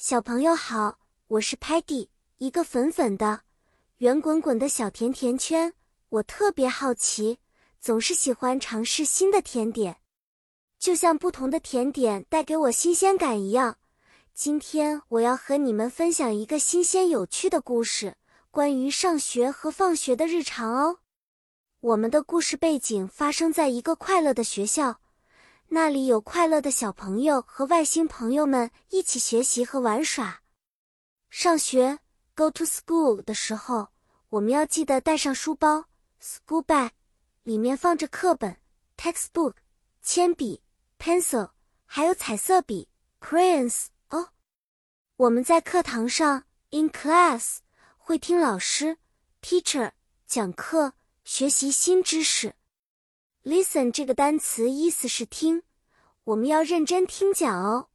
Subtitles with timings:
[0.00, 2.06] 小朋友好，我是 Patty，
[2.36, 3.40] 一个粉粉的、
[3.96, 5.74] 圆滚滚的小甜甜圈。
[6.08, 7.40] 我特别好奇，
[7.80, 9.96] 总是喜欢尝试新的甜点，
[10.78, 13.78] 就像不同的甜点带给我新鲜感一样。
[14.32, 18.14] 今天我要和你们分享一个新鲜有趣的故事，
[18.52, 21.00] 关于上学和放学的日常哦。
[21.80, 25.00] 我们的故事背景发生在一个快乐的学校。
[25.70, 30.40] 那里有快乐的小朋友和外星朋友们一起学习和玩耍。
[31.28, 31.98] 上学
[32.34, 33.88] （go to school） 的时候，
[34.30, 35.84] 我们要记得带上书包
[36.22, 36.90] （school bag），
[37.42, 38.56] 里面放着课本
[38.96, 39.56] （textbook）、
[40.00, 40.62] 铅笔
[40.98, 41.50] （pencil）
[41.84, 42.88] 还有彩色笔
[43.20, 43.88] （crayons）。
[44.08, 44.30] 哦，
[45.16, 47.58] 我们在课堂上 （in class）
[47.98, 48.96] 会听老师
[49.42, 49.92] （teacher）
[50.26, 50.94] 讲课，
[51.24, 52.54] 学习新知识。
[53.44, 55.62] Listen 这个单词意思是听，
[56.28, 57.88] 我们要认真听讲哦。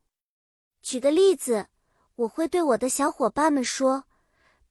[0.81, 1.67] 举个例子，
[2.15, 4.05] 我会对我的小伙伴们说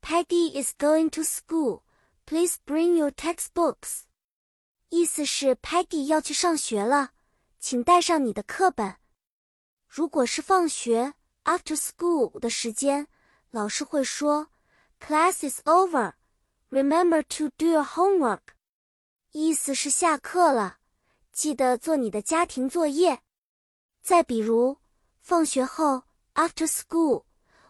[0.00, 1.82] ：“Peggy is going to school.
[2.26, 4.02] Please bring your textbooks.”
[4.88, 7.12] 意思是 Peggy 要去上学了，
[7.60, 8.96] 请带上你的课本。
[9.86, 13.06] 如果是放学 （after school） 的时间，
[13.52, 14.48] 老师会说
[14.98, 16.14] ：“Class is over.
[16.68, 18.56] Remember to do your homework.”
[19.30, 20.78] 意思是下课了，
[21.30, 23.22] 记得做你的家庭作业。
[24.02, 24.78] 再比如，
[25.20, 26.02] 放学后
[26.34, 27.22] （after school），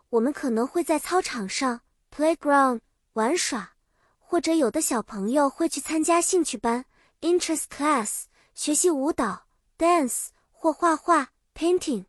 [0.08, 2.80] 我们可能会在操场上 （playground）
[3.12, 3.74] 玩耍，
[4.18, 6.86] 或者有的小朋友会去参加兴趣班
[7.20, 8.24] （interest class）
[8.54, 12.06] 学习舞蹈 （dance） 或画画 （painting）。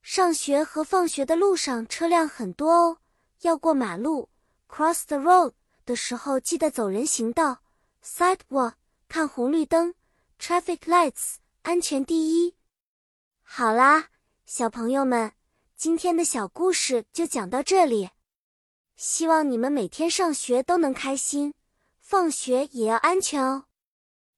[0.00, 2.98] 上学和放学的路上车辆很多哦，
[3.42, 4.30] 要过马路
[4.68, 5.52] （cross the road）
[5.84, 7.58] 的时候，记得走人行道。
[8.02, 8.72] Sidewalk，
[9.06, 9.94] 看红绿灯
[10.40, 12.54] ，Traffic lights，安全第一。
[13.56, 14.08] 好啦，
[14.44, 15.32] 小朋友们，
[15.76, 18.10] 今天的小故事就讲到这里。
[18.96, 21.54] 希望你们每天上学都能开心，
[22.00, 23.66] 放学也要安全哦。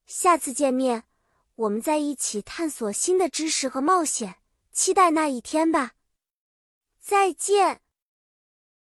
[0.04, 1.04] 下次见面，
[1.54, 4.34] 我们再一起探索新的知识和冒险，
[4.70, 5.92] 期待那一天吧。
[7.00, 7.80] 再见。